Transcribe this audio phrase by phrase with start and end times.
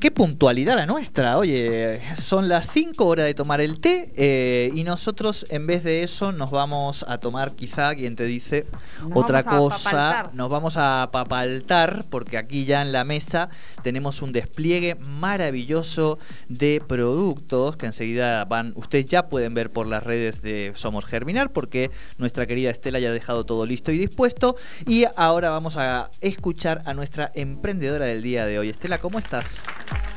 [0.00, 1.38] Qué, puntualidad la nuestra.
[1.38, 6.02] Oye, son las 5 horas de tomar el té eh, y nosotros en vez de
[6.02, 8.66] eso nos vamos a tomar quizá, quien te dice,
[9.14, 10.30] otra cosa.
[10.32, 13.50] Nos vamos a papaltar porque aquí ya en la mesa
[13.84, 16.18] tenemos un despliegue maravilloso
[16.48, 21.52] de productos que enseguida van, ustedes ya pueden ver por las redes de Somos Germinar
[21.52, 24.56] porque nuestra querida Estela ya ha dejado todo listo y dispuesto
[24.88, 28.68] y ahora vamos a escuchar a nuestra emprendedora del día de hoy.
[28.68, 29.51] Estela, ¿cómo estás?
[29.54, 30.11] Thank you.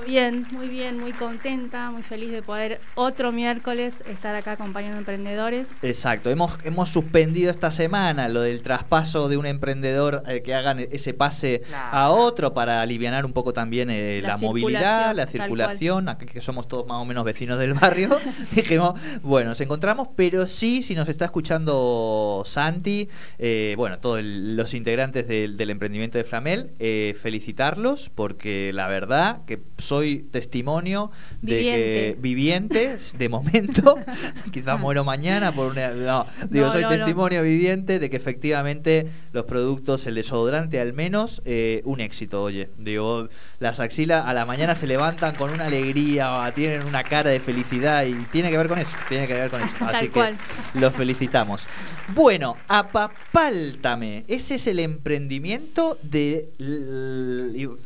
[0.00, 0.10] Estás?
[0.10, 5.72] bien, muy bien, muy contenta, muy feliz de poder otro miércoles estar acá acompañando emprendedores.
[5.82, 10.78] Exacto, hemos, hemos suspendido esta semana lo del traspaso de un emprendedor eh, que hagan
[10.80, 16.26] ese pase a otro para aliviar un poco también eh, la, movilidad, la circulación, aquí
[16.26, 18.10] que somos todos más o menos vecinos del barrio.
[18.54, 23.08] Dijimos, bueno, nos encontramos, pero sí, si nos está escuchando Santi,
[23.38, 26.72] eh, bueno, todos los integrantes del, del, emprendimiento de Flamel,
[27.20, 31.10] felicitarlos porque la verdad que soy testimonio
[31.42, 33.98] de que viviente, de momento,
[34.52, 35.90] quizás muero mañana por una.
[35.90, 41.82] No, digo, soy testimonio viviente de que efectivamente los productos, el desodorante al menos, eh,
[41.84, 42.70] un éxito, oye.
[42.78, 47.40] Digo, las axilas a la mañana se levantan con una alegría, tienen una cara de
[47.40, 49.74] felicidad y tiene que ver con eso, tiene que ver con eso.
[49.88, 50.36] Así que
[50.74, 51.66] los felicitamos.
[52.14, 54.24] Bueno, apapáltame.
[54.28, 56.52] Ese es el emprendimiento de.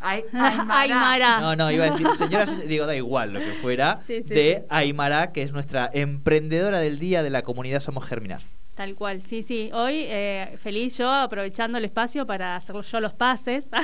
[0.02, 1.41] Aymara.
[1.41, 5.53] No, no, iba a señora, digo, da igual lo que fuera, de Aymara, que es
[5.53, 8.42] nuestra emprendedora del día de la comunidad Somos Germinar.
[8.75, 9.70] Tal cual, sí, sí.
[9.73, 13.67] Hoy eh, feliz yo aprovechando el espacio para hacer yo los pases.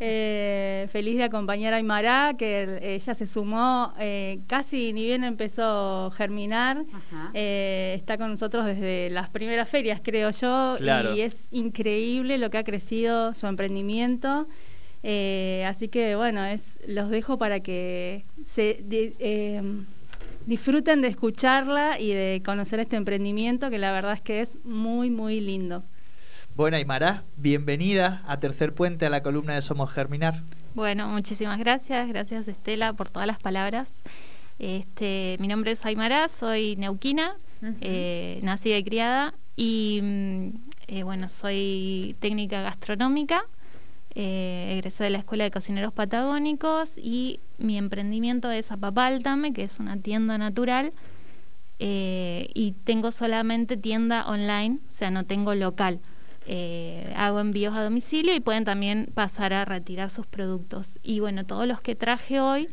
[0.00, 6.06] Eh, feliz de acompañar a Aymara, que ella se sumó eh, casi ni bien empezó
[6.06, 6.84] a germinar.
[7.34, 10.76] está con nosotros desde las primeras ferias, creo yo.
[11.14, 14.46] Y es increíble lo que ha crecido su emprendimiento.
[15.66, 18.82] Así que bueno, es, los dejo para que se
[20.46, 25.10] disfruten de escucharla y de conocer este emprendimiento que la verdad es que es muy,
[25.10, 25.82] muy lindo.
[26.54, 30.42] Bueno, Aymara, bienvenida a Tercer Puente, a la columna de Somos Germinar.
[30.74, 33.88] Bueno, muchísimas gracias, gracias Estela por todas las palabras.
[34.58, 37.36] Este, mi nombre es Aymara, soy neuquina,
[37.82, 40.48] eh, nacida y criada, y mm,
[40.86, 43.44] eh, bueno, soy técnica gastronómica
[44.18, 49.78] eh, egresé de la Escuela de Cocineros Patagónicos y mi emprendimiento es Apapáltame, que es
[49.78, 50.94] una tienda natural.
[51.78, 56.00] Eh, y tengo solamente tienda online, o sea, no tengo local.
[56.46, 60.92] Eh, hago envíos a domicilio y pueden también pasar a retirar sus productos.
[61.02, 62.70] Y bueno, todos los que traje hoy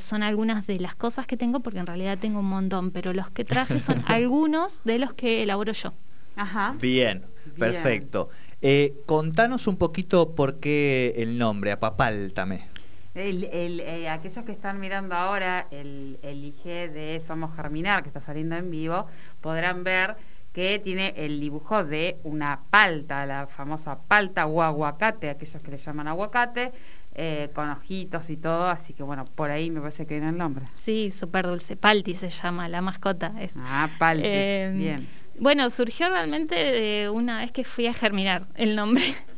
[0.00, 3.28] son algunas de las cosas que tengo, porque en realidad tengo un montón, pero los
[3.28, 5.92] que traje son algunos de los que elaboro yo.
[6.38, 6.76] Ajá.
[6.80, 7.24] Bien,
[7.58, 8.30] perfecto.
[8.62, 12.68] Eh, contanos un poquito por qué el nombre, Apapáltame.
[13.14, 13.44] El,
[13.80, 18.54] eh, aquellos que están mirando ahora el, el IG de Somos Germinar, que está saliendo
[18.54, 19.06] en vivo,
[19.40, 20.16] podrán ver
[20.52, 25.78] que tiene el dibujo de una palta, la famosa palta o aguacate, aquellos que le
[25.78, 26.72] llaman aguacate,
[27.14, 30.38] eh, con ojitos y todo, así que bueno, por ahí me parece que viene el
[30.38, 30.66] nombre.
[30.84, 31.76] Sí, súper dulce.
[31.76, 33.32] Palti se llama, la mascota.
[33.40, 33.52] Es.
[33.56, 35.08] Ah, Palti, bien.
[35.40, 39.04] Bueno, surgió realmente de una vez que fui a germinar el nombre.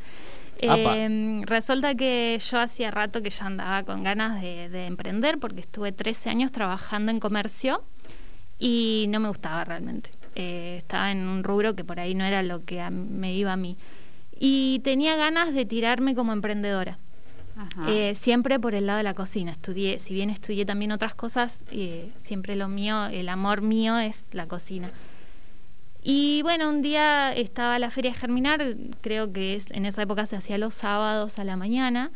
[0.63, 5.91] Em, resulta que yo hacía rato que ya andaba con ganas de, emprender porque estuve
[5.91, 7.83] 13 años trabajando en comercio
[8.59, 10.11] y no me gustaba realmente.
[10.35, 13.57] Eh, estaba en un rubro que por ahí no era lo que me iba a
[13.57, 13.79] mí.
[14.39, 16.99] Y tenía ganas de tirarme como emprendedora.
[17.89, 19.53] Eh, siempre por el lado de la cocina.
[19.53, 24.27] Estudié, si bien estudié también otras cosas, eh, siempre lo mío, el amor mío es
[24.33, 24.91] la cocina.
[26.03, 30.37] Y bueno, un día estaba la feria Germinar, creo que es, en esa época se
[30.37, 32.11] hacía los sábados a la mañana,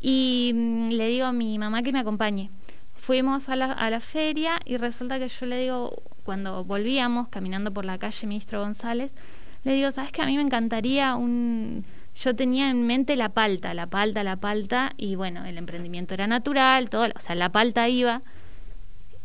[0.00, 2.50] y mm, le digo a mi mamá que me acompañe.
[2.94, 7.72] Fuimos a la, a la feria y resulta que yo le digo, cuando volvíamos caminando
[7.72, 9.14] por la calle Ministro González,
[9.64, 11.84] le digo, ¿sabes que a mí me encantaría un...
[12.14, 16.26] Yo tenía en mente la palta, la palta, la palta, y bueno, el emprendimiento era
[16.26, 18.20] natural, todo, o sea, la palta iba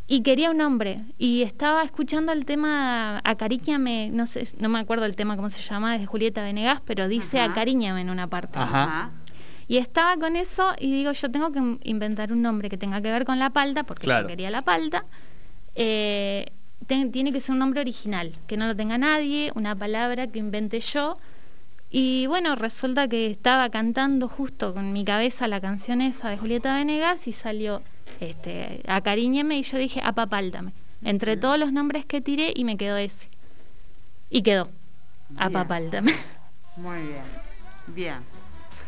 [0.07, 5.06] y quería un nombre y estaba escuchando el tema Acariñame, no sé, no me acuerdo
[5.06, 8.57] el tema cómo se llama, es de Julieta Venegas, pero dice Acariñame en una parte.
[9.68, 13.12] Y estaba con eso y digo, yo tengo que inventar un nombre que tenga que
[13.12, 15.04] ver con la palta, porque yo quería la palta.
[15.75, 16.45] Eh,
[16.88, 20.80] tiene que ser un nombre original, que no lo tenga nadie, una palabra que invente
[20.80, 21.18] yo.
[21.89, 26.74] Y bueno, resulta que estaba cantando justo con mi cabeza la canción esa de Julieta
[26.74, 27.81] Venegas y salió
[28.19, 30.71] este, acariñeme y yo dije apapáltame.
[31.04, 33.30] Entre todos los nombres que tiré y me quedó ese.
[34.30, 34.69] Y quedó,
[35.38, 36.13] apapáltame.
[36.75, 37.24] Muy bien,
[37.88, 38.37] bien.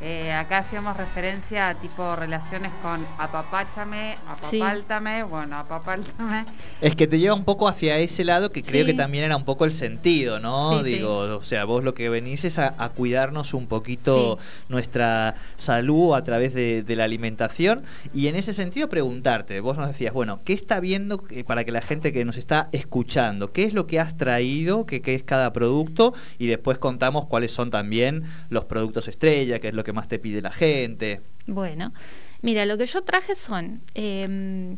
[0.02, 6.46] Eh, acá hacíamos referencia a tipo relaciones con apapáchame, apapáltame, bueno, apapáltame.
[6.80, 9.44] Es que te lleva un poco hacia ese lado que creo que también era un
[9.44, 10.84] poco el sentido, ¿no?
[10.84, 16.24] Digo, o sea, vos lo que venís es a, cuidarnos un poquito nuestra salud a
[16.24, 17.84] través de, la alimentación.
[18.14, 21.82] Y en ese sentido preguntarte, vos nos decías, bueno, ¿qué está viendo para que la
[21.82, 25.52] gente que nos está escuchando, qué es lo que has traído, qué, qué es cada
[25.52, 30.08] producto y después contamos cuáles son también los productos estrella, qué es lo que más
[30.08, 31.22] te pide la gente?
[31.48, 31.94] Bueno,
[32.42, 33.82] mira, lo que yo traje son...
[33.94, 34.78] Em,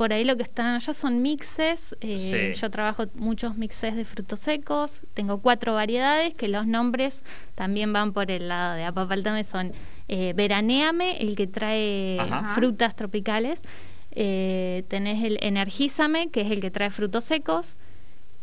[0.00, 1.94] por ahí lo que están allá son mixes.
[2.00, 5.02] Eh, yo trabajo muchos mixes de frutos secos.
[5.12, 7.22] Tengo cuatro variedades que los nombres
[7.54, 9.44] también van por el lado de apapaltame.
[9.44, 9.74] Son
[10.08, 12.18] eh, Veraneame, el que trae
[12.54, 13.60] frutas tropicales.
[14.12, 17.76] Eh, tenés el Energízame, que es el que trae frutos secos.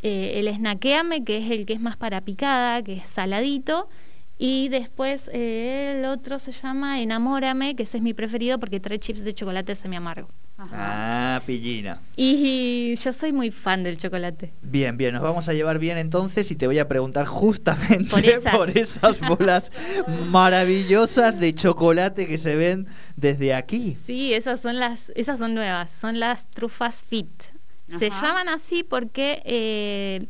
[0.03, 3.89] el Snaqueame, que es el que es más para picada, que es saladito.
[4.39, 8.99] Y después eh, el otro se llama Enamórame, que ese es mi preferido porque trae
[8.99, 10.29] chips de chocolate semi amargo.
[10.59, 12.01] Ah, pillina.
[12.15, 14.53] Y yo soy muy fan del chocolate.
[14.61, 18.75] Bien, bien, nos vamos a llevar bien entonces y te voy a preguntar justamente por
[18.75, 19.71] esas, bolas
[20.29, 23.97] maravillosas de chocolate que se ven desde aquí.
[24.05, 27.29] Sí, esas son las, esas son nuevas, son las trufas fit.
[27.99, 30.25] Se llaman así porque eh,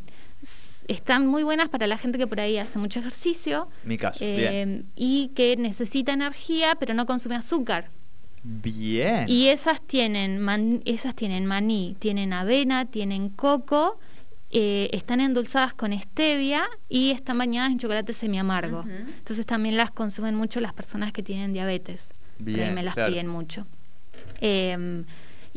[0.87, 3.67] están muy buenas para la gente que por ahí hace mucho ejercicio.
[3.83, 7.89] Mi caso, eh, Y que necesita energía, pero no consume azúcar.
[8.43, 9.25] Bien.
[9.27, 13.99] Y esas tienen, esas tienen maní, tienen avena, tienen coco,
[14.51, 18.85] eh, están endulzadas con stevia y están bañadas en chocolate semi amargo.
[18.87, 22.07] Entonces también las consumen mucho las personas que tienen diabetes.
[22.39, 23.67] Bien, me las piden mucho.
[24.39, 25.03] Eh,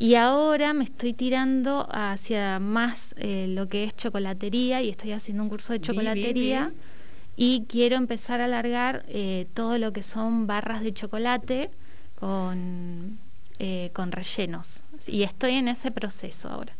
[0.00, 5.42] y ahora me estoy tirando hacia más eh, lo que es chocolatería y estoy haciendo
[5.42, 6.72] un curso de chocolatería.
[7.36, 11.70] Y quiero empezar a alargar eh, todo lo que son barras de chocolate
[12.18, 13.18] con,
[13.58, 14.84] eh, con rellenos.
[15.06, 16.72] Y estoy en ese proceso ahora.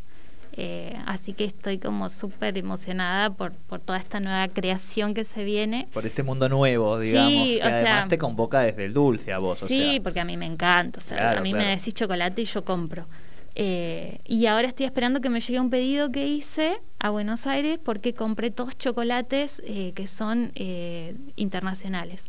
[1.07, 5.89] Así que estoy como súper emocionada por, por toda esta nueva creación que se viene.
[5.93, 9.59] Por este mundo nuevo, digamos, que además te convoca desde el dulce a vos.
[9.67, 11.01] Sí, porque a mí me encanta.
[11.37, 13.07] a mí me decís chocolate y yo compro.
[13.55, 17.79] Eh, y ahora estoy esperando que me llegue un pedido que hice a Buenos Aires
[17.83, 22.25] porque compré dos chocolates eh, que son eh, internacionales.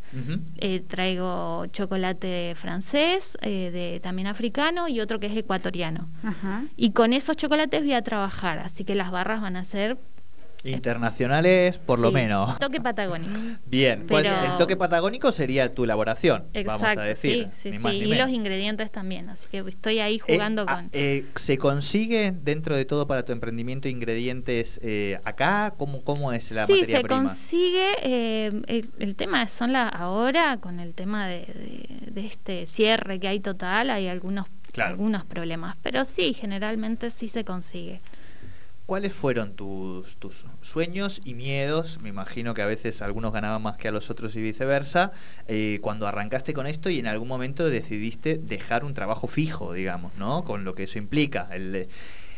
[0.88, 6.10] traigo chocolate francés, de, también africano y otro que es ecuatoriano.
[6.76, 9.98] Y con esos chocolates voy a trabajar, así que las barras van a ser
[10.64, 12.58] Internacionales, por lo menos.
[12.60, 13.40] Toque patagónico.
[13.66, 17.50] Bien, pues el toque patagónico sería tu elaboración, vamos a decir.
[17.54, 17.88] Sí, sí, sí.
[17.88, 20.90] y los ingredientes también, así que estoy ahí eh, jugando ah, con...
[20.94, 25.74] Eh, ¿Se consigue dentro de todo para tu emprendimiento ingredientes eh, acá?
[25.78, 27.36] ¿Cómo, ¿Cómo es la materia prima?
[27.36, 28.92] Sí, se consigue.
[29.00, 31.46] El, tema son la, ahora, con el tema de,
[32.16, 34.46] este cierre que hay total, hay algunos,
[34.78, 38.00] algunos problemas, pero sí, generalmente sí se consigue.
[38.92, 42.02] ¿Cuáles fueron tus, tus, sueños y miedos?
[42.02, 45.14] Me imagino que a veces algunos ganaban más que a los otros y viceversa.
[45.48, 50.12] Eh, cuando arrancaste con esto y en algún momento decidiste dejar un trabajo fijo, digamos,
[50.18, 50.44] ¿no?
[50.44, 51.48] Con lo que eso implica.
[51.54, 51.88] El,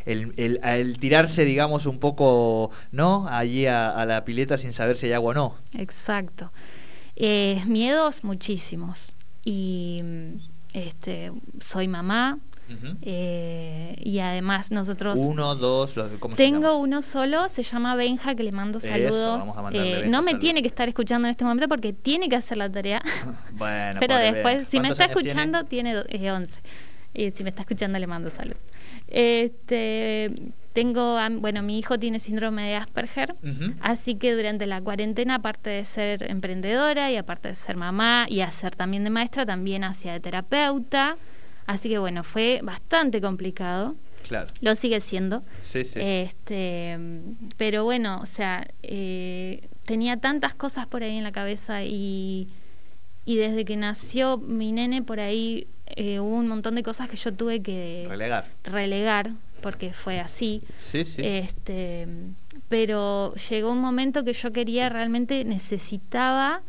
[0.05, 3.27] el, tirarse, digamos, un poco, ¿no?
[3.27, 5.55] Allí a, la pileta sin saber si hay agua o no.
[5.73, 6.51] Exacto.
[7.15, 9.15] Eh, miedos muchísimos.
[9.44, 10.03] Y
[10.73, 12.38] este, soy mamá,
[13.01, 15.20] eh, y además nosotros...
[15.20, 19.43] Uno, dos, ¿cómo Tengo uno solo, se llama Benja, que le mando saludos.
[19.72, 22.70] Eh, no me tiene que estar escuchando en este momento porque tiene que hacer la
[22.70, 23.01] tarea.
[23.53, 26.51] bueno, Pero después, si me está escuchando, tiene, 11.
[27.15, 28.55] Y si me está escuchando, le mando salud.
[29.08, 30.32] Este,
[30.74, 33.36] tengo, bueno, mi hijo tiene síndrome de Asperger,
[33.79, 38.41] así que durante la cuarentena, aparte de ser emprendedora y aparte de ser mamá y
[38.41, 41.17] hacer también de maestra, también hacía de terapeuta.
[41.65, 43.96] Así que bueno, fue bastante complicado.
[44.27, 44.48] Claro.
[44.62, 45.43] Lo sigue siendo.
[45.63, 46.00] Sí, sí.
[46.01, 46.98] Este,
[47.58, 52.48] pero bueno, o sea, eh, tenía tantas cosas por ahí en la cabeza y,
[53.25, 57.17] y desde que nació mi nene por ahí eh, hubo un montón de cosas que
[57.17, 60.62] yo tuve que relegar, relegar porque fue así.
[60.82, 61.22] Sí, sí.
[61.24, 62.08] Este,
[62.70, 66.62] pero llegó un momento que yo quería realmente necesitaba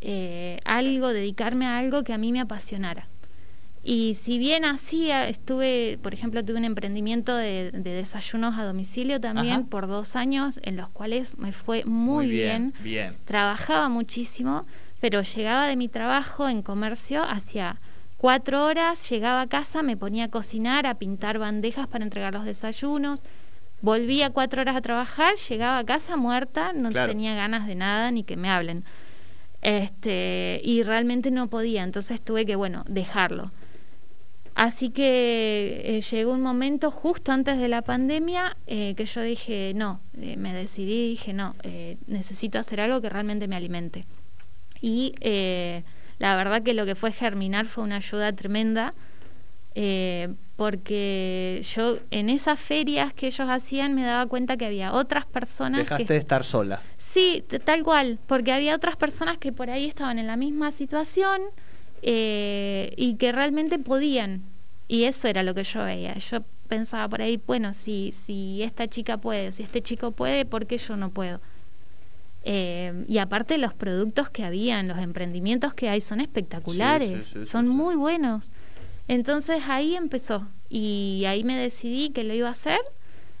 [0.00, 3.08] eh, algo, dedicarme a algo que a mí me apasionara.
[3.88, 9.64] Y si bien hacía, estuve, por ejemplo, tuve un emprendimiento de, desayunos a domicilio también
[9.64, 12.74] por dos años, en los cuales me fue muy, bien,
[13.26, 14.62] Trabajaba muchísimo,
[15.00, 17.80] pero llegaba de mi trabajo en comercio hacia
[18.16, 22.44] cuatro horas, llegaba a casa, me ponía a cocinar, a pintar bandejas para entregar los
[22.44, 23.20] desayunos.
[23.82, 28.24] Volvía cuatro horas a trabajar, llegaba a casa muerta, no tenía ganas de nada ni
[28.24, 28.82] que me hablen.
[29.62, 33.52] Este, y realmente no podía, entonces tuve que, bueno, dejarlo.
[34.56, 39.72] Así que eh, llegó un momento justo antes de la pandemia eh, que yo dije,
[39.76, 41.54] no, eh, me decidí, dije, no,
[42.06, 44.06] necesito hacer algo que realmente me alimente.
[44.80, 45.14] Y
[46.18, 48.94] la verdad que lo que fue germinar fue una ayuda tremenda,
[50.56, 55.80] porque yo en esas ferias que ellos hacían me daba cuenta que había otras personas...
[55.80, 56.80] Dejaste de estar sola.
[56.96, 61.42] Sí, tal cual, porque había otras personas que por ahí estaban en la misma situación
[62.02, 64.42] eh, y que realmente podían.
[64.88, 66.14] Y eso era lo que yo veía.
[66.18, 66.38] Yo
[66.68, 70.78] pensaba por ahí, bueno, si, si esta chica puede, si este chico puede, ¿por qué
[70.78, 71.40] yo no puedo?
[72.44, 77.96] Eh, y aparte los productos que habían, los emprendimientos que hay son espectaculares, son muy
[77.96, 78.48] buenos.
[79.08, 82.78] Entonces ahí empezó y ahí me decidí que lo iba a hacer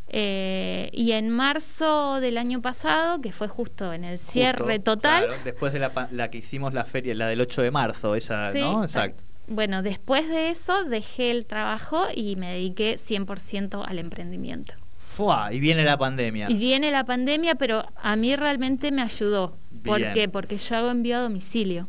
[0.08, 5.28] eh, y en marzo del año pasado, que fue justo en el cierre total.
[5.44, 8.84] después de la, que hicimos la feria, la del 8 de marzo, esa, ¿no?
[8.84, 9.24] Exacto.
[9.48, 14.74] Bueno, después de eso dejé el trabajo y me dediqué 100% al emprendimiento.
[14.98, 16.50] Fua, y viene la pandemia.
[16.50, 19.56] Y viene la pandemia, pero a mí realmente me ayudó.
[19.84, 20.28] ¿Por qué?
[20.28, 21.88] Porque yo hago envío a domicilio.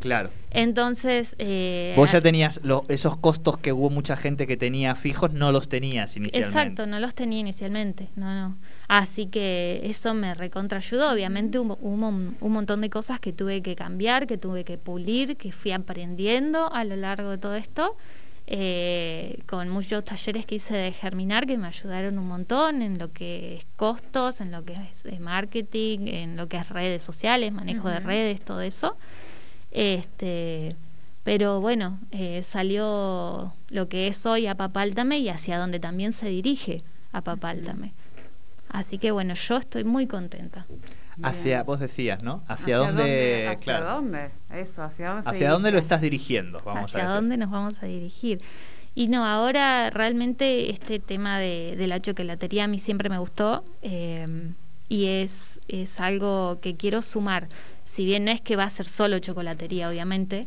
[0.00, 0.30] Claro.
[0.50, 1.34] Entonces...
[1.38, 5.68] Eh, Vos ya tenías esos costos que hubo mucha gente que tenía fijos, no los
[5.68, 6.58] tenías inicialmente.
[6.58, 8.56] Exacto, no los tenía inicialmente, no, no.
[8.88, 11.12] Así que eso me recontraayudó.
[11.12, 15.52] Obviamente hubo, un, montón de cosas que tuve que cambiar, que tuve que pulir, que
[15.52, 17.96] fui aprendiendo a lo largo de todo esto.
[18.48, 23.12] Eh, con muchos talleres que hice de germinar que me ayudaron un montón en lo
[23.12, 27.88] que es costos, en lo que es marketing, en lo que es redes sociales, manejo
[27.88, 28.96] de redes, todo eso.
[29.76, 30.74] Este,
[31.22, 36.28] pero bueno, eh, salió lo que es hoy a Papáltame y hacia donde también se
[36.28, 37.92] dirige a Papáltame.
[38.70, 40.66] Así que bueno, yo estoy muy contenta.
[41.22, 42.42] Hacia, vos decías, ¿no?
[42.48, 43.48] ¿Hacia, dónde?
[43.48, 44.30] ¿Hacia dónde?
[44.50, 45.30] Eso, ¿hacia dónde?
[45.30, 46.62] ¿Hacia dónde lo estás dirigiendo?
[46.64, 48.40] Vamos ¿Hacia dónde nos vamos a dirigir?
[48.94, 53.62] Y no, ahora realmente este tema de, de la chocolate a mí siempre me gustó
[53.82, 54.54] eh,
[54.88, 57.48] y es, es algo que quiero sumar
[57.96, 60.46] si bien no es que va a ser solo chocolatería, obviamente,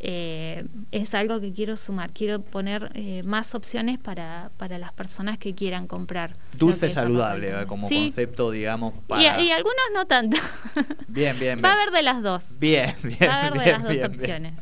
[0.00, 2.10] eh, es algo que quiero sumar.
[2.10, 6.36] Quiero poner eh, más opciones para, para las personas que quieran comprar.
[6.52, 8.92] Dulce saludable, eh, como concepto, digamos.
[9.18, 10.36] Y, algunos no tanto.
[11.08, 12.44] Bien, bien, Va a haber de las dos.
[12.58, 13.16] Bien, bien.
[13.22, 14.54] Va a haber de las dos opciones.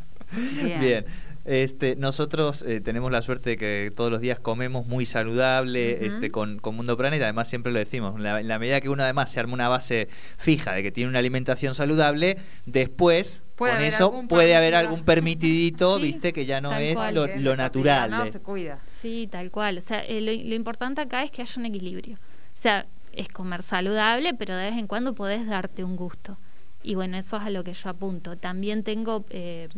[0.79, 1.07] bien.
[1.49, 6.31] Este, nosotros eh, tenemos la suerte de que todos los días comemos muy saludable este,
[6.31, 9.55] con, Mundo Planeta, además siempre lo decimos, en la, medida que uno además se arma
[9.55, 12.37] una base fija de que tiene una alimentación saludable,
[12.67, 18.31] después con eso puede haber algún permitidito, viste, que ya no es lo, natural.
[18.31, 18.81] se cuida.
[19.01, 19.79] Sí, tal cual.
[19.79, 22.17] O sea, eh, lo, importante acá es que haya un equilibrio.
[22.17, 26.37] O sea, es comer saludable, pero de vez en cuando podés darte un gusto.
[26.83, 28.37] Y bueno, eso es a lo que yo apunto.
[28.37, 29.25] También tengo...
[29.31, 29.71] Eh,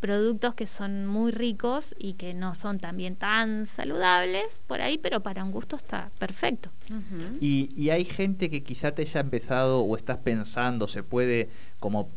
[0.00, 5.20] productos que son muy ricos y que no son también tan saludables por ahí, pero
[5.20, 6.70] para un gusto está perfecto.
[7.40, 11.48] y, y, hay gente que quizá te haya empezado o estás pensando, se puede
[11.80, 12.08] como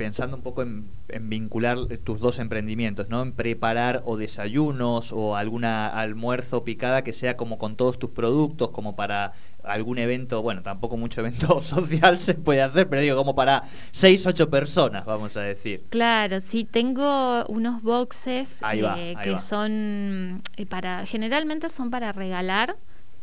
[0.00, 0.88] pensando un poco en,
[1.28, 3.20] vincular tus dos emprendimientos, ¿no?
[3.20, 8.70] En preparar o desayunos o alguna almuerzo picada que sea como con todos tus productos,
[8.70, 13.34] como para algún evento, bueno, tampoco mucho evento social se puede hacer, pero digo, como
[13.34, 15.84] para seis, ocho personas, vamos a decir.
[15.90, 22.76] Claro, sí, tengo unos boxes eh, que son eh, para, generalmente son para regalar.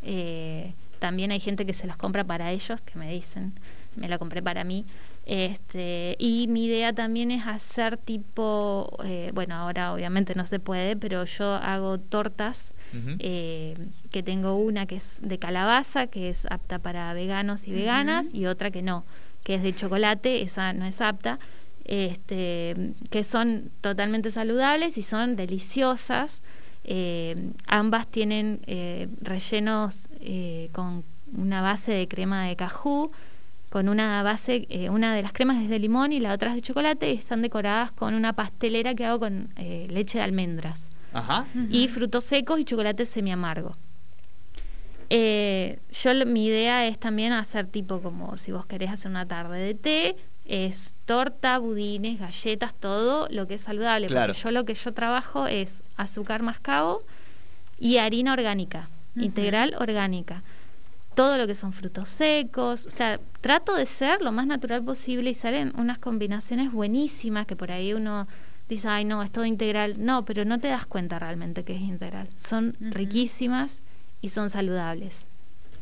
[0.03, 3.53] Eh, también hay gente que se los compra para ellos, que me dicen,
[3.95, 4.85] me la compré para mí.
[5.25, 10.95] Este, y mi idea también es hacer tipo, eh, bueno, ahora obviamente no se puede,
[10.95, 12.73] pero yo hago tortas,
[13.19, 13.75] eh,
[14.11, 18.45] que tengo una que es de calabaza, que es apta para veganos y veganas, y
[18.45, 19.05] otra que no,
[19.43, 21.39] que es de chocolate, esa no es apta,
[21.85, 26.41] este, que son totalmente saludables y son deliciosas.
[26.83, 28.61] Eh, ambas tienen
[29.21, 30.07] rellenos
[30.71, 31.03] con
[31.35, 33.11] una base de crema de cajú,
[33.69, 36.55] con una base, eh, una de las cremas es de limón y la otra es
[36.55, 40.86] de chocolate y están decoradas con una pastelera que hago con eh, leche de almendras.
[41.69, 43.75] Y frutos secos y chocolate semi amargo.
[45.09, 49.59] Eh, yo mi idea es también hacer tipo como si vos querés hacer una tarde
[49.59, 54.07] de té, es torta, budines, galletas, todo lo que es saludable.
[54.09, 57.01] Porque yo lo que yo trabajo es azúcar mascabo
[57.79, 60.43] y harina orgánica, integral orgánica
[61.17, 65.31] todo lo que son frutos secos, o sea, trato de ser lo más natural posible
[65.31, 68.27] y salen unas combinaciones buenísimas que por ahí uno
[68.69, 71.81] dice, ay no, es todo integral, no, pero no te das cuenta realmente que es
[71.81, 73.81] integral, son riquísimas
[74.21, 75.15] y son saludables.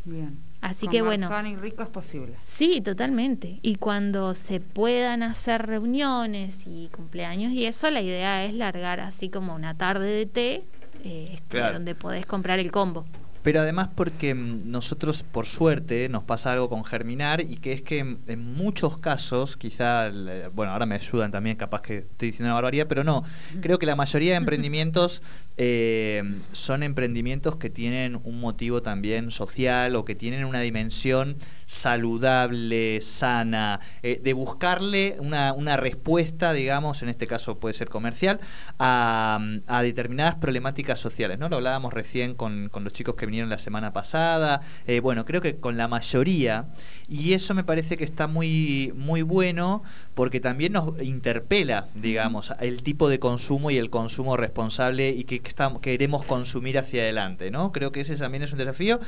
[0.06, 0.38] Bien.
[0.62, 1.30] Así que bueno.
[1.48, 2.36] y rico es posible.
[2.42, 3.60] Sí, totalmente.
[3.62, 9.30] Y cuando se puedan hacer reuniones y cumpleaños y eso, la idea es largar así
[9.30, 10.64] como una tarde de té,
[11.04, 13.06] eh, este, donde podés comprar el combo.
[13.46, 17.84] Pero además porque mm, nosotros, por suerte, nos pasa algo con Germinar y que es
[17.84, 20.10] que en, muchos casos, quizá,
[20.56, 23.24] bueno, ahora me ayudan también, capaz que estoy diciendo una barbaridad, pero no,
[23.62, 25.22] creo que la mayoría de emprendimientos
[25.58, 33.02] eh, son emprendimientos que tienen un motivo también social o que tienen una dimensión saludable,
[33.02, 38.40] sana, eh, de buscarle una, una, respuesta, digamos, en este caso puede ser comercial,
[38.80, 39.40] a,
[39.82, 41.40] determinadas problemáticas sociales.
[41.40, 41.50] ¿no?
[41.50, 44.62] Lo hablábamos recién con, con, los chicos que vinieron la semana pasada.
[44.88, 46.68] Eh, bueno, creo que con la mayoría,
[47.08, 49.84] y eso me parece que está muy, muy bueno
[50.14, 55.42] porque también nos interpela, digamos, el tipo de consumo y el consumo responsable y que,
[55.46, 57.52] que estamos, queremos consumir hacia adelante.
[57.52, 57.72] ¿no?
[57.72, 59.00] Creo que ese también es un desafío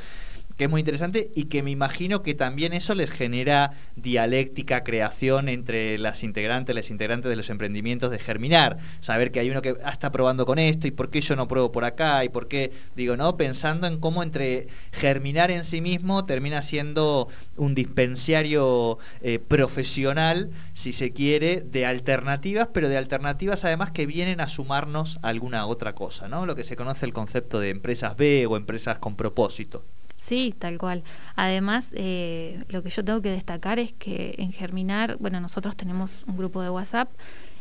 [0.58, 5.48] que es muy interesante y que me imagino que también eso les genera dialéctica, creación
[5.48, 8.76] entre las integrantes, las integrantes de los emprendimientos de germinar.
[9.00, 11.46] Saber que hay uno que ah, está probando con esto y por qué yo no
[11.46, 13.36] pruebo por acá y por qué, digo, ¿no?
[13.36, 20.92] Pensando en cómo entre germinar en sí mismo termina siendo un dispensario eh, profesional, si
[20.92, 25.94] se quiere, de alternativas, pero de alternativas además que vienen a sumarnos a alguna otra
[25.94, 26.46] cosa, ¿no?
[26.46, 29.84] Lo que se conoce el concepto de empresas B o empresas con propósito.
[30.28, 31.02] Sí, tal cual.
[31.36, 36.24] Además, eh, lo que yo tengo que destacar es que en Germinar, bueno, nosotros tenemos
[36.26, 37.08] un grupo de WhatsApp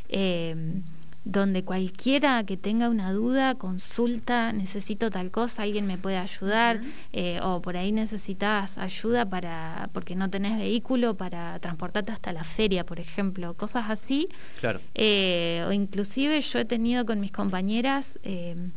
[0.10, 0.84] em,
[1.24, 6.82] donde cualquiera que tenga una duda, consulta, necesito tal cosa, alguien me puede ayudar,
[7.14, 12.44] eh, o por ahí necesitas ayuda para, porque no tenés vehículo para transportarte hasta la
[12.44, 14.28] feria, por ejemplo, cosas así.
[14.60, 14.82] Claro.
[14.94, 18.72] Eh, o inclusive yo he tenido con mis compañeras em,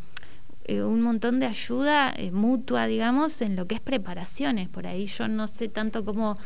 [0.65, 4.69] eh, un montón de ayuda eh, mutua, digamos, en lo que es preparaciones.
[4.69, 6.39] Por ahí yo no sé tanto cómo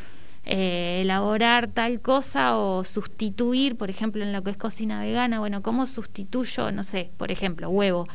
[0.45, 5.61] eh, elaborar tal cosa o sustituir, por ejemplo, en lo que es cocina vegana, bueno,
[5.61, 8.07] cómo sustituyo, no sé, por ejemplo, huevo.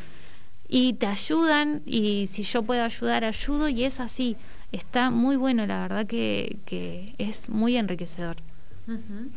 [0.68, 4.36] Y te ayudan y si yo puedo ayudar, ayudo y es así.
[4.72, 8.36] Está muy bueno, la verdad que, que es muy enriquecedor.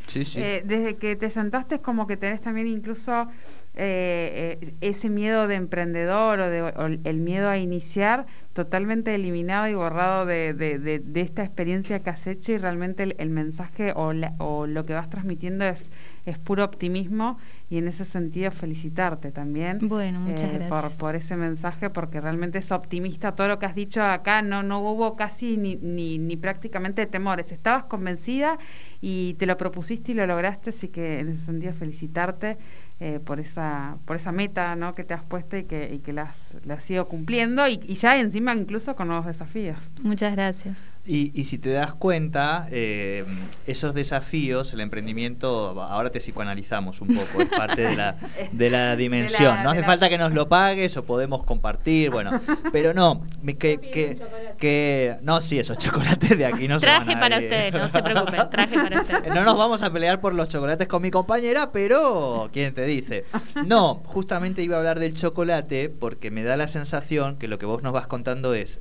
[0.07, 0.39] sí, sí.
[0.39, 3.27] desde que te sentaste es como que tenés también incluso
[3.75, 9.73] eh, eh, ese miedo de emprendedor o, de, el miedo a iniciar totalmente eliminado y
[9.73, 14.85] borrado de, de, esta experiencia que has hecho y realmente el, mensaje o, o, lo
[14.85, 15.89] que vas transmitiendo es,
[16.27, 17.39] es puro optimismo
[17.73, 22.59] y en ese sentido felicitarte también bueno, muchas eh, por, por, ese mensaje porque realmente
[22.59, 26.37] es optimista todo lo que has dicho acá no, no hubo casi ni, ni, ni
[26.37, 28.59] prácticamente temores estabas convencida
[29.01, 32.59] y te lo propusiste y lo lograste así que en ese sentido felicitarte
[32.99, 34.93] eh, por esa por esa meta ¿no?
[34.93, 36.31] que te has puesto y que, y que la,
[36.69, 39.79] has, ido cumpliendo y, y ya encima incluso con nuevos desafíos.
[40.03, 40.77] Muchas gracias.
[41.05, 43.25] Y, si te das cuenta, eh,
[43.67, 48.15] esos desafíos, el emprendimiento, ahora te psicoanalizamos un poco, parte de la,
[48.51, 49.63] de la dimensión.
[49.63, 52.39] no hace falta que nos lo pagues o podemos compartir, bueno,
[52.71, 54.17] pero no, que, que,
[54.57, 58.75] que no, sí, esos chocolates de aquí no Traje para ustedes, no se preocupen, traje
[58.75, 59.33] para ustedes.
[59.33, 63.25] No nos vamos a pelear por los chocolates con mi compañera, pero ¿quién te dice?
[63.65, 67.65] No, justamente iba a hablar del chocolate porque me da la sensación que lo que
[67.65, 68.79] vos nos vas contando es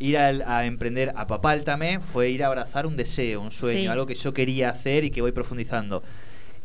[0.00, 4.14] ir a, emprender a Papáltame fue ir a abrazar un deseo, un sueño, algo que
[4.14, 6.02] yo quería hacer y que voy profundizando.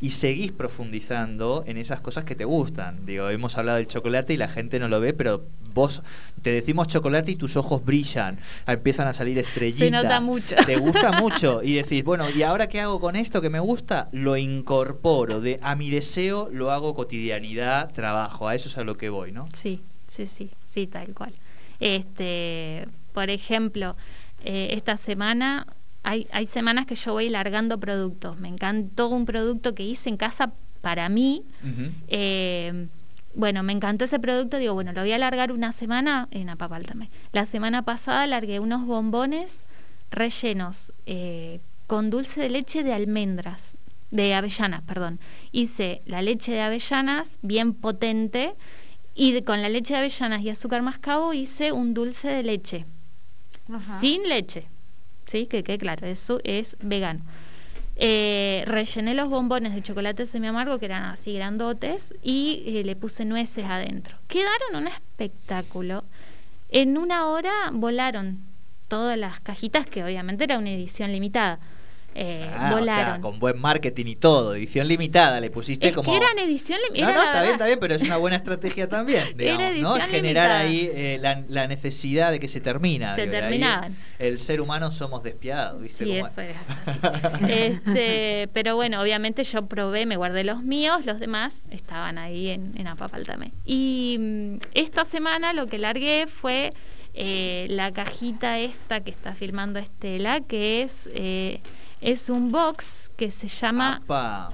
[0.01, 3.05] Y seguís profundizando en esas cosas que te gustan.
[3.05, 6.01] Digo, hemos hablado del chocolate y la gente no lo ve, pero vos
[6.41, 9.87] te decimos chocolate y tus ojos brillan, empiezan a salir estrellitas.
[9.87, 10.55] Se nota mucho.
[10.65, 14.09] Te gusta mucho y decís, bueno, ¿y ahora qué hago con esto que me gusta?
[14.11, 18.97] Lo incorporo, de a mi deseo lo hago cotidianidad, trabajo, a eso es a lo
[18.97, 19.49] que voy, ¿no?
[19.53, 19.81] Sí,
[20.15, 21.33] sí, sí, sí, tal cual.
[21.79, 23.95] Este, por ejemplo,
[24.43, 25.67] eh, esta semana
[26.05, 28.39] hay, hay semanas que yo voy largando productos.
[28.39, 31.43] Me encantó un producto que hice en casa para mí.
[32.07, 32.87] Eh,
[33.33, 37.09] bueno, me encantó ese producto, digo, bueno, lo voy a largar una semana en Apapáltame.
[37.31, 39.65] La semana pasada largué unos bombones
[40.11, 43.75] rellenos eh, con dulce de leche de almendras,
[44.11, 45.19] de avellanas, perdón.
[45.51, 48.53] Hice la leche de avellanas bien potente
[49.15, 52.85] y con la leche de avellanas y azúcar mascabo hice un dulce de leche
[53.99, 54.67] sin leche.
[55.31, 55.47] ¿Sí?
[55.47, 57.21] Que claro, eso es vegano.
[57.97, 62.95] Eh, rellené los bombones de chocolate semi amargo, que eran así grandotes, y eh, le
[62.95, 64.17] puse nueces adentro.
[64.27, 66.03] Quedaron un espectáculo.
[66.69, 68.39] En una hora volaron
[68.87, 71.59] todas las cajitas, que obviamente era una edición limitada.
[72.17, 73.07] Eh, ah, volaron.
[73.07, 76.09] O sea, con buen marketing y todo, edición limitada, le pusiste como.
[76.09, 77.13] Que eran edición limitada.
[77.13, 79.95] No, no, está bien, está bien, pero es una buena estrategia también, digamos, ¿no?
[80.07, 83.15] Generar ahí eh, la, necesidad de que se termina.
[83.15, 83.97] Se terminaban.
[84.17, 86.05] El ser humano somos despiadados, ¿viste?
[86.05, 86.55] Sí, eso es
[87.49, 92.75] este, pero bueno, obviamente yo probé, me guardé los míos, los demás estaban ahí en,
[92.77, 93.51] en Apapaltame.
[93.65, 96.71] Y mm, esta semana lo que largué fue.
[97.17, 101.07] Eh, la cajita esta que está filmando Estela, que es
[102.05, 103.99] es un box que se llama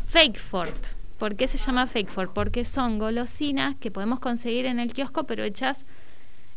[0.05, 0.87] Fake Fort.
[1.17, 2.31] ¿Por qué se llama Fake Fort?
[2.33, 5.77] Porque son golosinas que podemos conseguir en el kiosco, pero hechas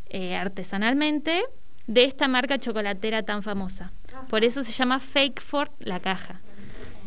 [0.08, 1.46] eh, artesanalmente
[1.88, 3.90] de esta marca chocolatera tan famosa.
[4.30, 6.40] Por eso se llama Fake Fort la caja.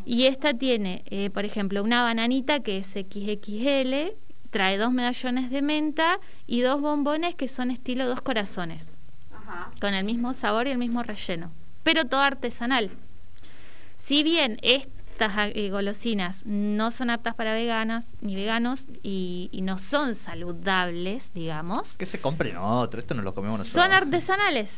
[0.06, 4.18] Y esta tiene, eh, por ejemplo, una bananita que es XXL,
[4.50, 8.86] trae dos medallones de menta y dos bombones que son estilo dos corazones,
[9.80, 11.52] con el mismo sabor y el mismo relleno,
[11.84, 12.92] pero todo artesanal.
[14.08, 20.16] Si bien estas eh, golosinas no son aptas para veganas ni veganos y, no son
[20.16, 21.90] saludables, digamos.
[21.98, 23.84] Que se compren otro, esto no lo comemos nosotros.
[23.84, 24.70] Son artesanales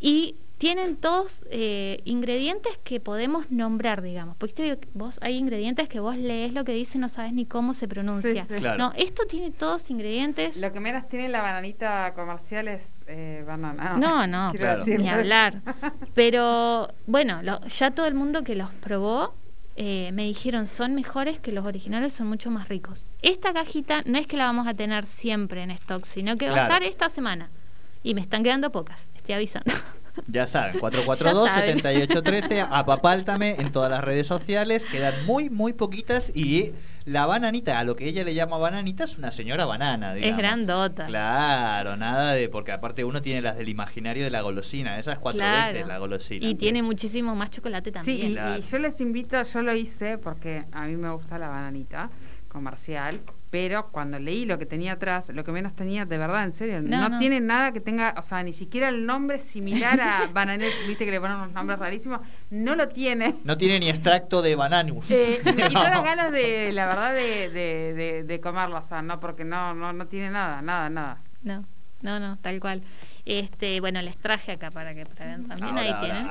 [0.00, 4.36] y tienen todos eh, ingredientes que podemos nombrar, digamos.
[4.36, 7.88] Porque vos hay ingredientes que vos lees lo que dice no sabes ni cómo se
[7.88, 8.46] pronuncia.
[8.76, 10.58] No, esto tiene todos ingredientes.
[10.58, 13.96] Lo que menos tiene la bananita comercial es eh, banana.
[13.96, 14.52] No, no,
[14.86, 15.62] ni hablar.
[16.14, 19.32] Pero bueno, ya todo el mundo que los probó
[19.76, 23.06] eh, me dijeron son mejores que los originales, son mucho más ricos.
[23.22, 26.56] Esta cajita no es que la vamos a tener siempre en stock, sino que va
[26.58, 27.48] a estar esta semana.
[28.02, 29.72] Y me están quedando pocas, estoy avisando.
[30.26, 36.72] Ya saben, 442-7813, apapáltame en todas las redes sociales, quedan muy, muy poquitas y
[37.04, 41.06] la bananita, a lo que ella le llama bananita, es una señora banana, Es grandota.
[41.06, 45.42] Claro, nada de, porque aparte uno tiene las del imaginario de la golosina, esas cuatro
[45.42, 46.46] veces la golosina.
[46.46, 48.34] Y tiene muchísimo más chocolate también.
[48.34, 52.10] Sí, y yo les invito, yo lo hice porque a mí me gusta la bananita
[52.48, 56.52] comercial, pero cuando leí lo que tenía atrás, lo que menos tenía, de verdad, en
[56.52, 60.72] serio, no, tiene nada que tenga, o sea, ni siquiera el nombre similar a Bananes,
[60.86, 63.36] viste que le ponen unos nombres rarísimos, no lo tiene.
[63.42, 65.10] No tiene ni extracto de bananus.
[65.10, 69.18] Eh, me quitó las ganas de, la verdad, de, de, de, comerlo, o sea, no,
[69.18, 71.18] porque no, no, no tiene nada, nada, nada.
[71.42, 71.64] No,
[72.02, 72.82] no, no, tal cual.
[73.24, 76.28] Este, bueno, les traje acá para que prueben también, ahí tienen.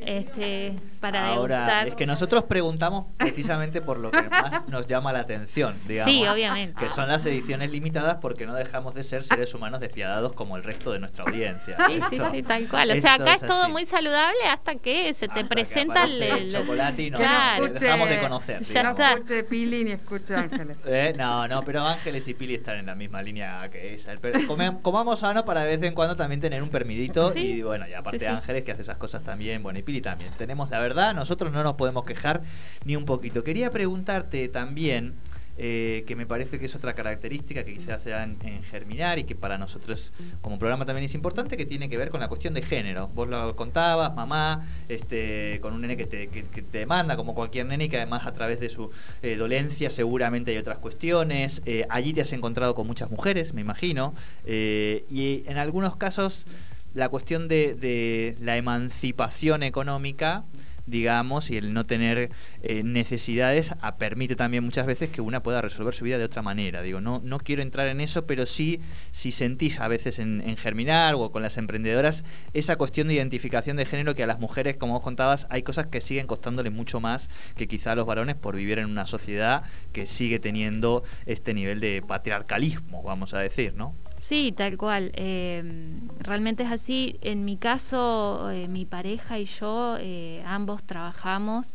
[0.00, 5.20] Este, para ahora, es que nosotros preguntamos precisamente por lo que más nos llama la
[5.20, 6.12] atención, digamos.
[6.12, 6.78] Sí, obviamente.
[6.78, 10.64] Que son las ediciones limitadas porque no dejamos de ser seres humanos despiadados como el
[10.64, 11.76] resto de nuestra audiencia.
[11.86, 12.90] Sí, sí, sí, tal cual.
[12.90, 17.10] O sea, acá es, todo muy saludable hasta que se te presenta el, chocolate y
[17.10, 18.62] no, dejamos de conocer.
[18.62, 20.76] Ya no escuche Pili ni escuche Ángeles.
[20.90, 24.12] Eh, no, no, pero Ángeles y Pili están en la misma línea que esa.
[24.20, 24.40] Pero
[24.82, 27.94] comamos sano para de vez en cuando también también tener un permidito y bueno, y
[27.94, 30.30] aparte Ángeles que hace esas cosas también, bueno, y Pili también.
[30.36, 32.42] Tenemos la verdad, nosotros no nos podemos quejar
[32.84, 33.42] ni un poquito.
[33.42, 35.14] Quería preguntarte también,
[35.60, 39.34] eh, que me parece que es otra característica que quizás se en, Germinar y que
[39.34, 42.62] para nosotros como programa también es importante, que tiene que ver con la cuestión de
[42.62, 43.08] género.
[43.08, 47.66] Vos lo contabas, mamá, este, con un nene que te, que, te demanda, como cualquier
[47.66, 48.90] nene, que además a través de su
[49.22, 51.60] eh, dolencia seguramente hay otras cuestiones.
[51.66, 54.14] Eh, allí te has encontrado con muchas mujeres, me imagino,
[54.46, 56.46] y en algunos casos
[56.94, 60.44] la cuestión de, de la emancipación económica
[60.88, 62.30] digamos, y el no tener
[62.62, 66.82] eh, necesidades permite también muchas veces que una pueda resolver su vida de otra manera.
[66.82, 71.14] Digo, no, no quiero entrar en eso, pero sí, si sentís a veces en, Germinar
[71.14, 74.94] o con las emprendedoras esa cuestión de identificación de género que a las mujeres, como
[74.94, 78.56] vos contabas, hay cosas que siguen costándole mucho más que quizá a los varones por
[78.56, 83.94] vivir en una sociedad que sigue teniendo este nivel de patriarcalismo, vamos a decir, ¿no?
[84.18, 85.12] Sí, tal cual.
[85.14, 87.16] Em, realmente es así.
[87.22, 91.66] En mi caso, eh, mi pareja y yo eh, ambos trabajamos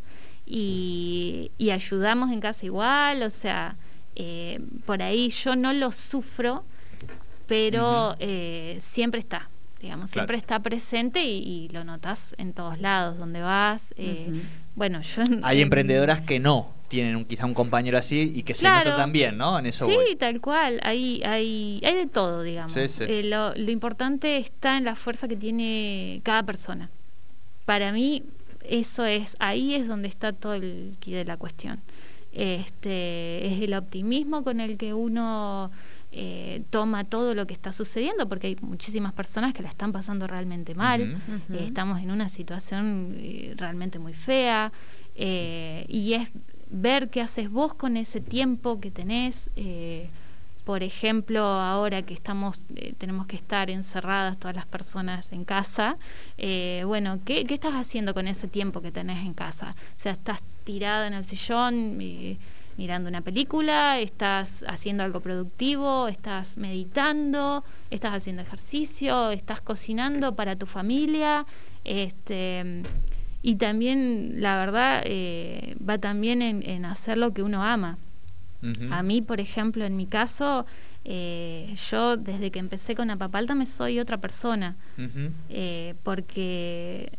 [0.45, 3.23] y, ayudamos en casa igual.
[3.23, 3.77] O sea,
[4.15, 6.65] eh, por ahí yo no lo sufro,
[7.47, 8.15] pero
[8.79, 9.49] siempre está.
[9.81, 13.93] Digamos, siempre está presente y, lo notas en todos lados, donde vas.
[14.75, 15.23] Bueno, yo...
[15.43, 19.35] Hay emprendedoras que no tienen un, quizá un compañero así y que se nota también,
[19.35, 19.57] ¿no?
[19.57, 20.79] En eso sí, tal cual.
[20.83, 22.77] Hay, hay, hay de todo, digamos.
[22.77, 26.91] Eh, lo, importante está en la fuerza que tiene cada persona.
[27.65, 28.21] Para mí,
[28.63, 31.81] eso es, ahí es donde está todo el de la cuestión.
[32.31, 35.71] Este, es el optimismo con el que uno
[36.11, 40.27] eh, toma todo lo que está sucediendo, porque hay muchísimas personas que la están pasando
[40.27, 43.17] realmente mal, eh, estamos en una situación
[43.57, 44.71] realmente muy fea,
[45.15, 46.29] y es
[46.73, 50.09] ver qué haces vos con ese tiempo que tenés, eh,
[50.65, 55.97] por ejemplo, ahora que estamos, eh, tenemos que estar encerradas todas las personas en casa,
[56.37, 59.75] eh, bueno, ¿qué, estás haciendo con ese tiempo que tenés en casa?
[59.97, 61.97] O sea, estás tirada en el sillón
[62.75, 70.55] mirando una película, estás haciendo algo productivo, estás meditando, estás haciendo ejercicio, estás cocinando para
[70.55, 71.45] tu familia,
[71.83, 72.83] este
[73.43, 75.03] y también la verdad
[75.87, 77.99] va también en hacer lo que uno ama.
[78.91, 80.65] A mí, por ejemplo, en mi caso,
[81.03, 84.75] eh, yo desde que empecé con Apapalta me soy otra persona,
[85.49, 87.11] eh, porque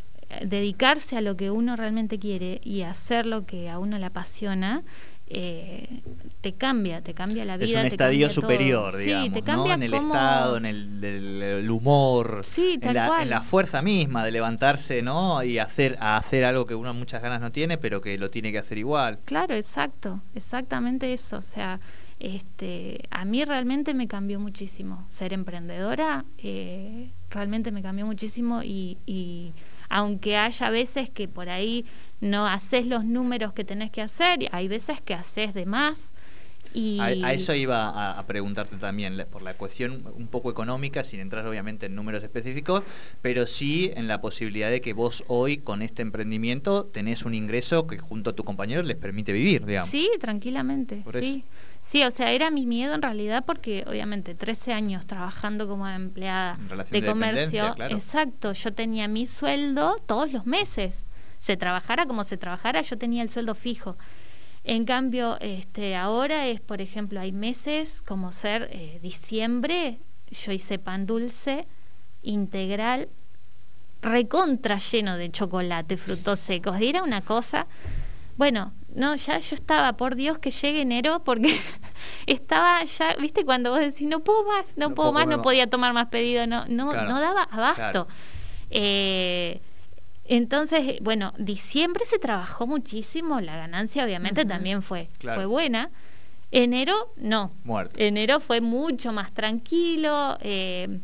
[0.46, 4.82] dedicarse a lo que uno realmente quiere y hacer lo que a uno le apasiona,
[5.26, 6.02] eh,
[6.42, 7.78] te cambia, te cambia la vida.
[7.78, 12.94] Es un estadio superior, digamos, te cambia En el estado, en el, humor, en,
[13.30, 15.42] la, fuerza misma de levantarse, ¿no?
[15.42, 18.52] Y hacer, a hacer algo que uno muchas ganas no tiene, pero que lo tiene
[18.52, 19.18] que hacer igual.
[19.24, 21.38] Claro, exacto, exactamente eso.
[21.38, 21.80] O sea,
[22.20, 25.06] este, a mí realmente me cambió muchísimo.
[25.08, 29.54] Ser emprendedora eh, realmente me cambió muchísimo y, y
[29.94, 31.86] aunque haya veces que por ahí
[32.20, 36.14] no haces los números que tenés que hacer, hay veces que haces de más.
[36.72, 36.98] Y...
[36.98, 41.86] A, eso iba a, preguntarte también, por la cuestión un poco económica, sin entrar obviamente
[41.86, 42.82] en números específicos,
[43.22, 47.86] pero sí en la posibilidad de que vos hoy con este emprendimiento tenés un ingreso
[47.86, 49.90] que junto a tu compañero les permite vivir, digamos.
[49.90, 51.44] Sí, tranquilamente, sí.
[51.86, 56.58] Sí, o sea, era mi miedo en realidad porque obviamente 13 años trabajando como empleada
[56.90, 60.94] de comercio, exacto, yo tenía mi sueldo todos los meses
[61.44, 63.98] se trabajara como se trabajara, yo tenía el sueldo fijo.
[64.64, 69.98] En cambio, este, ahora es, por ejemplo, hay meses como ser eh, diciembre,
[70.30, 71.66] yo hice pan dulce
[72.22, 73.10] integral,
[74.00, 76.78] recontra lleno de chocolate, frutos secos.
[76.80, 77.66] era una cosa,
[78.38, 81.58] bueno, no, ya yo estaba, por Dios que llegue enero, porque
[82.26, 85.92] estaba ya, viste, cuando vos decís, no puedo más, no, puedo, más, no podía tomar
[85.92, 88.06] más pedido, no, no, no daba abasto.
[88.70, 89.60] Eh,
[90.26, 95.90] entonces, bueno, diciembre se trabajó muchísimo, la ganancia obviamente también fue, fue buena.
[96.50, 97.50] Enero, no.
[97.64, 97.94] Muerto.
[97.98, 100.38] Enero fue mucho más tranquilo.
[100.40, 101.00] Eh,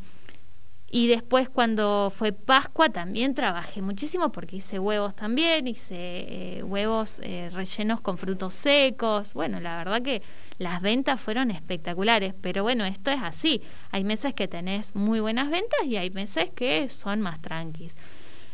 [0.92, 5.94] y después cuando fue Pascua también trabajé muchísimo porque hice huevos también, hice
[6.58, 9.32] eh, huevos eh, rellenos con frutos secos.
[9.32, 10.20] Bueno, la verdad que
[10.58, 13.62] las ventas fueron espectaculares, pero bueno, esto es así.
[13.92, 17.94] Hay meses que tenés muy buenas ventas y hay meses que son más tranquis.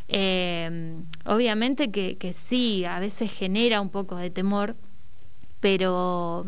[0.08, 0.94] Eh,
[1.24, 4.76] obviamente que, que, sí, a veces genera un poco de temor,
[5.60, 6.44] pero,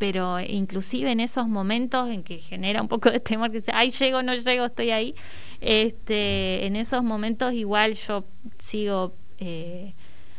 [0.00, 3.90] pero inclusive en esos momentos en que genera un poco de temor, que dice, ay,
[3.90, 5.14] llego, no llego, estoy ahí,
[5.60, 8.24] este, en esos momentos igual yo
[8.58, 9.92] sigo, eh,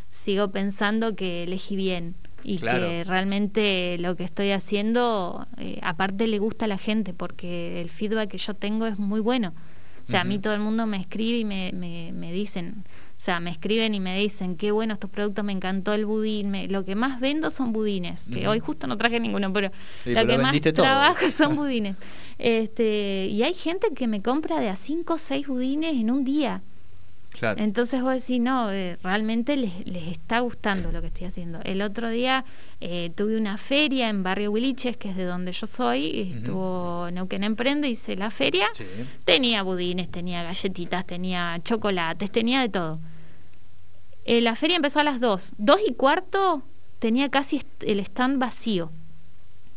[0.09, 6.39] sigo pensando que elegí bien y que realmente lo que estoy haciendo, eh, aparte le
[6.39, 9.53] gusta a la gente, porque el feedback que yo tengo es muy bueno.
[10.03, 12.83] O sea, a mí todo el mundo me escribe y me, me, dicen,
[13.21, 16.51] o sea, me escriben y me dicen, qué bueno estos productos, me encantó el budín.
[16.71, 19.69] lo que más vendo son budines, que hoy justo no traje ninguno, pero
[20.05, 21.97] lo que más trabajo son budines.
[22.39, 26.23] Este, y hay gente que me compra de a 5 o 6 budines en un
[26.23, 26.63] día.
[27.57, 29.71] Entonces vos decís, no, eh, realmente les,
[30.07, 31.59] está gustando lo que estoy haciendo.
[31.63, 32.43] El otro día
[32.79, 37.43] eh, tuve una feria en Barrio Huiliches, que es de donde yo soy, estuvo Neuquén
[37.43, 38.67] Emprende, hice la feria,
[39.25, 42.99] tenía budines, tenía galletitas, tenía chocolates, tenía de todo.
[44.31, 46.63] Eh, la feria empezó a las 2, 2 y cuarto
[46.99, 48.89] tenía casi el stand vacío.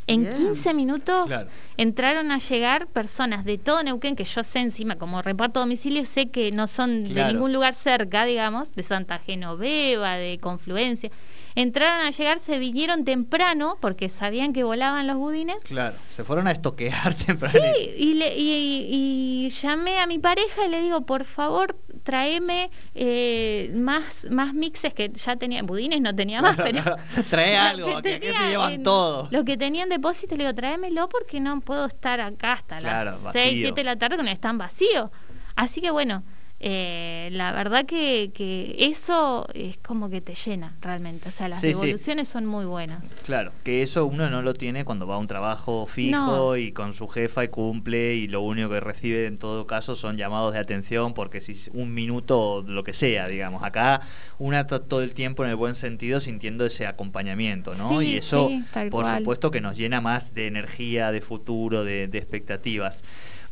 [0.07, 1.29] En 15 minutos
[1.77, 6.31] entraron a llegar personas de todo Neuquén, que yo sé encima, como reparto domicilio, sé
[6.31, 11.11] que no son de ningún lugar cerca, digamos, de Santa Genoveva, de Confluencia
[11.55, 15.62] entraron a llegar, se vinieron temprano porque sabían que volaban los budines.
[15.62, 17.59] Claro, se fueron a estoquear temprano.
[17.59, 23.73] Sí, y, le, y, llamé a mi pareja y le digo, por favor, tráeme eh,
[23.75, 26.97] más, más mixes que ya tenía, budines no tenía más, pero...
[27.31, 29.29] Trae algo, que, se llevan todo.
[29.33, 33.55] Lo que tenían depósito, le digo, tráemelo porque no puedo estar acá hasta las 6,
[33.62, 35.11] 7 de la tarde cuando están vacíos.
[35.57, 36.23] Así que bueno,
[36.66, 41.29] eh, la verdad que, que, eso es como que te llena realmente.
[41.29, 43.05] O sea, las devoluciones son muy buenas.
[43.27, 46.94] Claro, que eso uno no lo tiene cuando va a un trabajo fijo y con
[46.94, 50.59] su jefa y cumple y lo único que recibe en todo caso son llamados de
[50.59, 53.62] atención porque si un minuto lo que sea, digamos.
[53.62, 54.00] Acá
[54.38, 58.00] una todo el tiempo en el buen sentido sintiendo ese acompañamiento, ¿no?
[58.00, 58.50] y eso,
[58.90, 63.05] por supuesto, que nos llena más de energía, de futuro, de expectativas.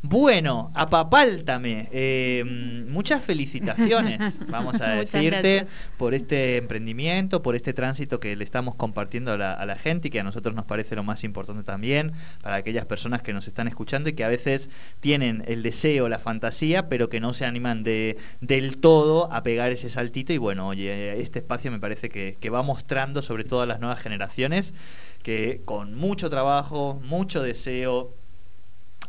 [0.05, 1.89] Bueno, apapáltame.
[1.93, 2.43] Eh,
[2.89, 9.33] muchas felicitaciones, vamos a decirte, por este emprendimiento, por este tránsito que le estamos compartiendo
[9.33, 12.13] a la, gente y que a nosotros nos parece lo más importante también
[12.43, 16.19] para aquellas personas que nos están escuchando y que a veces tienen el deseo, la
[16.19, 20.33] fantasía, pero que no se animan de, del todo a pegar ese saltito.
[20.33, 23.79] Y bueno, oye, este espacio me parece que, que va mostrando sobre todo a las
[23.79, 24.75] nuevas generaciones
[25.23, 28.17] que con mucho trabajo, mucho deseo,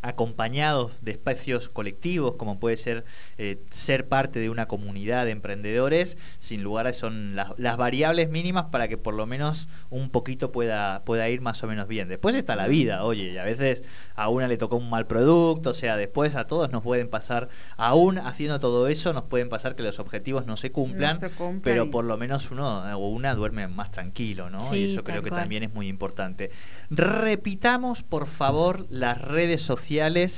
[0.04, 3.06] acompañados de espacios colectivos, como puede ser
[3.38, 8.90] eh, ser parte de una comunidad de emprendedores, sin lugar son las, variables mínimas para
[8.90, 12.10] que por lo menos un poquito pueda, pueda ir más o menos bien.
[12.10, 13.84] Después está la vida, oye, y a veces
[14.16, 17.48] a una le tocó un mal producto, o sea, después a todos nos pueden pasar,
[17.78, 21.22] aún haciendo todo eso, nos pueden pasar que los objetivos no se cumplan,
[21.64, 24.76] pero por lo menos uno o una duerme más tranquilo, ¿no?
[24.76, 26.52] y eso creo que también es muy importante.
[26.90, 29.93] Repitamos, por favor, las redes sociales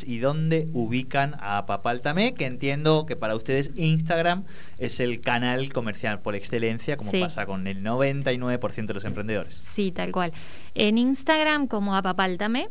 [0.06, 4.44] y dónde ubican a Papaltame, que entiendo que para ustedes Instagram
[4.80, 9.62] es el canal comercial por excelencia, como pasa con el 99% de los emprendedores.
[9.74, 10.34] Sí, tal cual.
[10.74, 12.68] En Instagram como Apapáltame,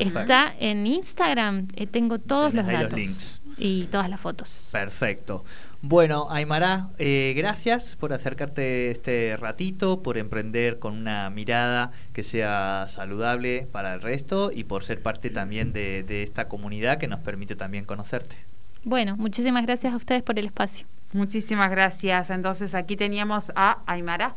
[0.00, 3.40] Está en Instagram, eh, tengo todos los datos.
[3.56, 4.68] Y todas las fotos.
[4.72, 5.44] Perfecto.
[5.80, 12.88] Bueno, Aymara, eh, gracias por acercarte este ratito, por emprender con una mirada que sea
[12.88, 17.54] saludable para el resto y por ser parte también de esta comunidad que nos permite
[17.54, 18.34] también conocerte.
[18.82, 20.84] Bueno, muchísimas gracias a ustedes por el espacio.
[21.12, 22.30] Muchísimas gracias.
[22.30, 24.34] Entonces aquí teníamos a Aymara.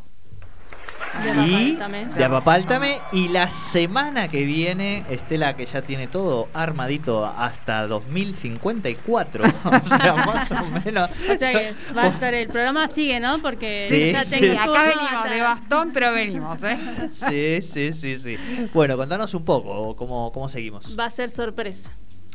[1.45, 1.77] Y
[2.15, 2.99] de Apapáltame.
[3.11, 9.43] Y la semana que viene, Estela, que ya tiene todo armadito hasta 2054.
[9.63, 11.09] o sea, más o menos.
[11.31, 13.41] O sea que va a estar el programa sigue, ¿no?
[13.41, 16.77] Porque ya acá venimos de bastón, pero venimos, ¿eh?
[17.11, 18.37] Sí, sí, sí, sí.
[18.73, 20.97] Bueno, contanos un poco cómo, cómo seguimos.
[20.97, 21.89] Va a ser sorpresa.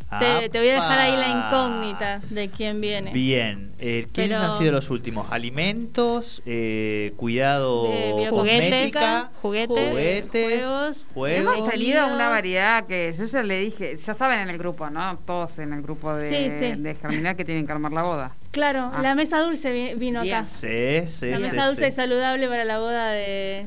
[0.09, 3.13] Te, voy a dejar ahí la incógnita de quién viene.
[3.13, 3.73] Bien.
[3.79, 5.27] Eh, ¿Quiénes han sido los últimos?
[5.33, 6.43] ¿Alimentos?
[6.47, 9.31] Eh, ¿Cuidado eh, cosmética?
[9.43, 14.49] Juguetes, juguetes juegos, Hemos salido una variedad que yo ya le dije, ya saben en
[14.49, 15.19] el grupo, ¿no?
[15.27, 18.33] Todos en el grupo de, Germinal que tienen que armar la boda.
[18.53, 19.03] Claro, ah.
[19.03, 20.45] la mesa dulce vino acá.
[20.45, 23.67] Sí, sí, La mesa dulce y saludable para la boda de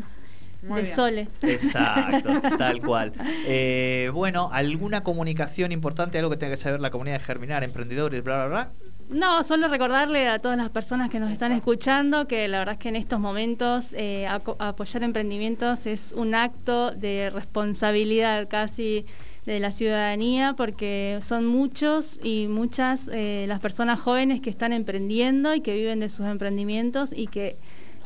[0.61, 1.27] de Sole.
[1.41, 3.13] Exacto, tal cual.
[3.45, 8.23] Eh, bueno, ¿alguna comunicación importante, algo que tenga que saber la comunidad de Germinar, emprendedores,
[8.23, 8.71] bla, bla, bla?
[9.09, 12.79] No, solo recordarle a todas las personas que nos están escuchando que la verdad es
[12.79, 19.07] que en estos momentos eh, apoyar emprendimientos es un acto de responsabilidad casi
[19.47, 25.55] de la ciudadanía porque son muchos y muchas eh, las personas jóvenes que están emprendiendo
[25.55, 27.57] y que viven de sus emprendimientos y que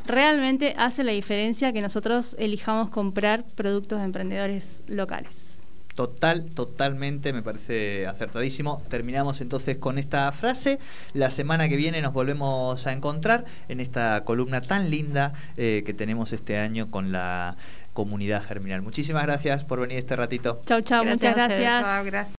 [0.06, 5.54] realmente hace la diferencia que nosotros elijamos comprar productos de emprendedores locales.
[5.96, 8.82] Total, totalmente, me parece acertadísimo.
[8.90, 10.80] Terminamos entonces con esta frase.
[11.14, 15.94] La semana que viene nos volvemos a encontrar en esta columna tan linda eh, que
[15.94, 17.58] tenemos este año con la
[17.94, 18.82] comunidad germinal.
[18.82, 20.62] Muchísimas gracias por venir este ratito.
[20.66, 22.28] Chau, chau, muchas gracias.